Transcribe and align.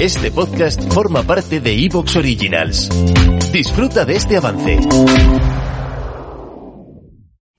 Este 0.00 0.30
podcast 0.30 0.92
forma 0.92 1.22
parte 1.22 1.58
de 1.58 1.72
Evox 1.72 2.16
Originals. 2.16 2.90
Disfruta 3.50 4.04
de 4.04 4.16
este 4.16 4.36
avance. 4.36 4.78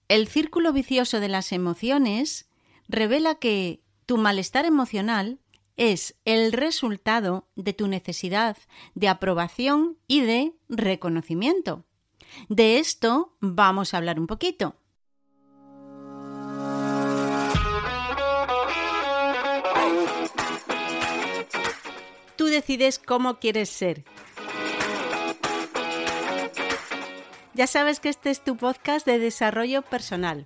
El 0.08 0.28
círculo 0.28 0.72
vicioso 0.72 1.20
de 1.20 1.30
las 1.30 1.52
emociones 1.52 2.48
revela 2.88 3.36
que 3.40 3.82
tu 4.06 4.18
malestar 4.18 4.66
emocional 4.66 5.40
es 5.78 6.16
el 6.26 6.52
resultado 6.52 7.50
de 7.56 7.74
tu 7.74 7.88
necesidad 7.88 8.56
de 8.94 9.08
aprobación 9.08 9.98
y 10.08 10.22
de 10.22 10.54
reconocimiento. 10.70 11.86
De 12.50 12.78
esto 12.78 13.36
vamos 13.40 13.96
a 13.96 13.98
hablar 13.98 14.20
un 14.20 14.28
poquito. 14.28 14.76
Tú 22.38 22.46
decides 22.46 23.00
cómo 23.00 23.40
quieres 23.40 23.70
ser. 23.70 24.04
Ya 27.56 27.66
sabes 27.66 28.00
que 28.00 28.10
este 28.10 28.30
es 28.30 28.44
tu 28.44 28.56
podcast 28.56 29.06
de 29.08 29.18
desarrollo 29.18 29.82
personal. 29.82 30.46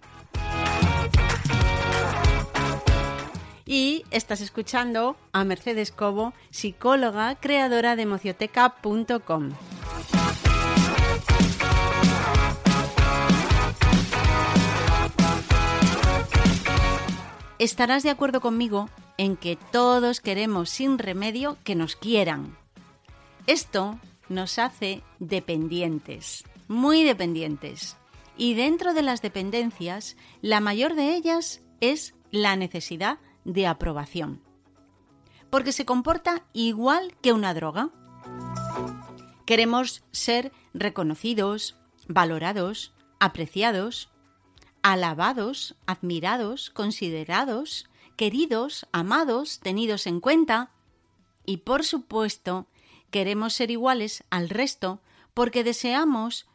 Y 3.65 4.05
estás 4.11 4.39
escuchando 4.39 5.17
a 5.33 5.43
Mercedes 5.43 5.91
Cobo, 5.91 6.33
psicóloga, 6.49 7.35
creadora 7.35 7.97
de 7.97 8.03
emocioteca.com. 8.03 9.51
Estarás 17.59 18.03
de 18.03 18.09
acuerdo 18.09 18.41
conmigo 18.41 18.89
en 19.21 19.37
que 19.37 19.55
todos 19.55 20.19
queremos 20.19 20.71
sin 20.71 20.97
remedio 20.97 21.59
que 21.63 21.75
nos 21.75 21.95
quieran. 21.95 22.57
Esto 23.45 23.99
nos 24.29 24.57
hace 24.57 25.03
dependientes, 25.19 26.43
muy 26.67 27.03
dependientes. 27.03 27.97
Y 28.35 28.55
dentro 28.55 28.95
de 28.95 29.03
las 29.03 29.21
dependencias, 29.21 30.17
la 30.41 30.59
mayor 30.59 30.95
de 30.95 31.13
ellas 31.13 31.61
es 31.81 32.15
la 32.31 32.55
necesidad 32.55 33.19
de 33.45 33.67
aprobación. 33.67 34.41
Porque 35.51 35.71
se 35.71 35.85
comporta 35.85 36.43
igual 36.51 37.15
que 37.21 37.31
una 37.31 37.53
droga. 37.53 37.91
Queremos 39.45 40.03
ser 40.09 40.51
reconocidos, 40.73 41.77
valorados, 42.07 42.91
apreciados, 43.19 44.09
alabados, 44.81 45.75
admirados, 45.85 46.71
considerados, 46.71 47.85
queridos, 48.21 48.85
amados, 48.91 49.61
tenidos 49.61 50.05
en 50.05 50.19
cuenta. 50.19 50.69
Y 51.43 51.57
por 51.57 51.83
supuesto, 51.83 52.67
queremos 53.09 53.53
ser 53.55 53.71
iguales 53.71 54.23
al 54.29 54.49
resto 54.49 55.01
porque 55.33 55.63
deseamos 55.63 56.47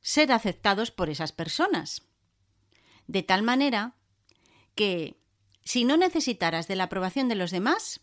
ser 0.00 0.32
aceptados 0.32 0.90
por 0.90 1.10
esas 1.10 1.32
personas. 1.32 2.06
De 3.06 3.22
tal 3.22 3.42
manera 3.42 3.96
que 4.74 5.20
si 5.62 5.84
no 5.84 5.98
necesitaras 5.98 6.68
de 6.68 6.76
la 6.76 6.84
aprobación 6.84 7.28
de 7.28 7.34
los 7.34 7.50
demás, 7.50 8.00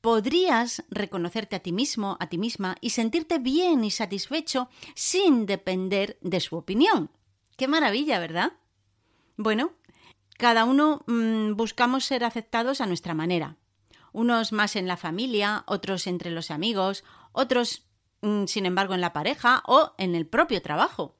podrías 0.00 0.84
reconocerte 0.90 1.56
a 1.56 1.58
ti 1.58 1.72
mismo, 1.72 2.16
a 2.20 2.28
ti 2.28 2.38
misma 2.38 2.76
y 2.80 2.90
sentirte 2.90 3.40
bien 3.40 3.82
y 3.82 3.90
satisfecho 3.90 4.68
sin 4.94 5.44
depender 5.44 6.18
de 6.20 6.38
su 6.38 6.54
opinión. 6.54 7.10
Qué 7.56 7.66
maravilla, 7.66 8.20
¿verdad? 8.20 8.52
Bueno, 9.36 9.72
cada 10.38 10.64
uno 10.64 11.02
mmm, 11.06 11.52
buscamos 11.54 12.04
ser 12.06 12.24
aceptados 12.24 12.80
a 12.80 12.86
nuestra 12.86 13.12
manera. 13.12 13.56
Unos 14.12 14.52
más 14.52 14.76
en 14.76 14.86
la 14.86 14.96
familia, 14.96 15.64
otros 15.66 16.06
entre 16.06 16.30
los 16.30 16.50
amigos, 16.50 17.04
otros, 17.32 17.82
mmm, 18.22 18.44
sin 18.46 18.64
embargo, 18.64 18.94
en 18.94 19.02
la 19.02 19.12
pareja 19.12 19.62
o 19.66 19.94
en 19.98 20.14
el 20.14 20.26
propio 20.26 20.62
trabajo. 20.62 21.16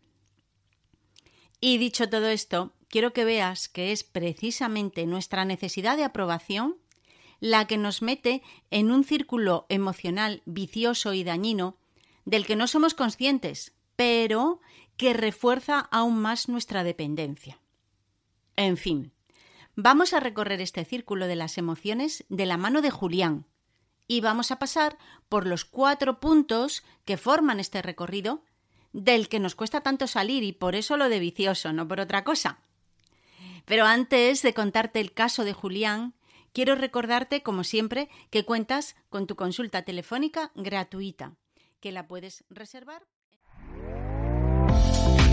Y 1.61 1.79
dicho 1.79 2.09
todo 2.09 2.29
esto, 2.29 2.73
quiero 2.89 3.13
que 3.13 3.25
veas 3.25 3.69
que 3.69 3.91
es 3.91 4.05
precisamente 4.05 5.05
nuestra 5.05 5.45
necesidad 5.45 5.97
de 5.97 6.05
aprobación 6.05 6.77
la 7.41 7.67
que 7.67 7.77
nos 7.77 8.03
mete 8.03 8.43
en 8.71 8.91
un 8.93 9.05
círculo 9.05 9.67
emocional 9.69 10.43
vicioso 10.47 11.13
y 11.13 11.25
dañino 11.25 11.77
del 12.25 12.47
que 12.47 12.57
no 12.57 12.69
somos 12.69 12.95
conscientes, 12.95 13.75
pero 13.97 14.61
que 14.97 15.13
refuerza 15.13 15.81
aún 15.91 16.21
más 16.21 16.49
nuestra 16.49 16.85
dependencia. 16.85 17.61
En 18.59 18.77
fin, 18.77 19.13
vamos 19.77 20.13
a 20.13 20.19
recorrer 20.19 20.61
este 20.61 20.85
círculo 20.85 21.29
de 21.29 21.37
las 21.37 21.59
emociones 21.59 22.25
de 22.29 22.45
la 22.45 22.57
mano 22.57 22.83
de 22.83 22.91
Julián 22.91 23.47
y 24.09 24.21
vamos 24.21 24.51
a 24.51 24.59
pasar 24.59 24.99
por 25.29 25.47
los 25.47 25.65
cuatro 25.65 26.19
puntos 26.19 26.83
que 27.05 27.19
forman 27.19 27.61
este 27.61 27.83
recorrido 27.83 28.43
del 28.93 29.29
que 29.29 29.39
nos 29.39 29.55
cuesta 29.55 29.83
tanto 29.83 30.09
salir 30.09 30.43
y 30.43 30.51
por 30.51 30.75
eso 30.75 30.97
lo 30.97 31.09
de 31.09 31.21
vicioso, 31.21 31.73
no 31.73 31.87
por 31.87 32.01
otra 32.01 32.25
cosa. 32.25 32.59
Pero 33.65 33.85
antes 33.85 34.43
de 34.43 34.55
contarte 34.55 34.99
el 34.99 35.13
caso 35.13 35.45
de 35.45 35.53
Julián, 35.53 36.15
quiero 36.53 36.75
recordarte, 36.75 37.45
como 37.45 37.63
siempre, 37.63 38.09
que 38.31 38.45
cuentas 38.45 38.97
con 39.09 39.29
tu 39.29 39.37
consulta 39.37 39.83
telefónica 39.83 40.51
gratuita, 40.57 41.37
que 41.79 41.93
la 41.93 42.09
puedes 42.09 42.43
reservar. 42.51 43.07